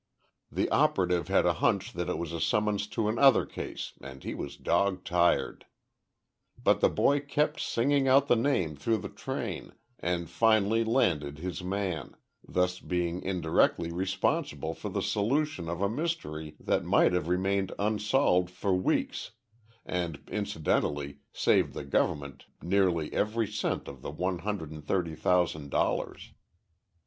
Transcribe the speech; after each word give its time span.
"The 0.51 0.67
operative 0.71 1.27
had 1.27 1.45
a 1.45 1.53
hunch 1.61 1.93
that 1.93 2.09
it 2.09 2.17
was 2.17 2.33
a 2.33 2.41
summons 2.41 2.87
to 2.87 3.07
another 3.07 3.45
case 3.45 3.93
and 4.01 4.23
he 4.23 4.33
was 4.33 4.57
dog 4.57 5.03
tired. 5.03 5.67
But 6.63 6.81
the 6.81 6.89
boy 6.89 7.19
kept 7.19 7.59
singing 7.59 8.07
out 8.07 8.27
the 8.27 8.35
name 8.35 8.75
through 8.75 8.97
the 8.97 9.09
train 9.09 9.73
and 9.99 10.27
finally 10.27 10.83
landed 10.83 11.37
his 11.37 11.63
man, 11.63 12.15
thus 12.43 12.79
being 12.79 13.21
indirectly 13.21 13.91
responsible 13.91 14.73
for 14.73 14.89
the 14.89 15.03
solution 15.03 15.69
of 15.69 15.83
a 15.83 15.87
mystery 15.87 16.55
that 16.59 16.83
might 16.83 17.13
have 17.13 17.27
remained 17.27 17.71
unsolved 17.77 18.49
for 18.49 18.73
weeks 18.73 19.33
and 19.85 20.19
incidentally 20.31 21.19
saved 21.31 21.75
the 21.75 21.85
government 21.85 22.45
nearly 22.63 23.13
every 23.13 23.45
cent 23.45 23.87
of 23.87 24.01
the 24.01 24.09
one 24.09 24.39
hundred 24.39 24.71
and 24.71 24.87
thirty 24.87 25.13
thousand 25.13 25.69
dollars." 25.69 26.31